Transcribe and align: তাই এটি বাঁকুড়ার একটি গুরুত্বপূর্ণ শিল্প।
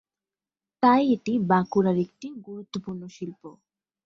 তাই 0.83 1.03
এটি 1.15 1.33
বাঁকুড়ার 1.49 1.97
একটি 2.05 2.27
গুরুত্বপূর্ণ 2.47 3.01
শিল্প। 3.15 3.41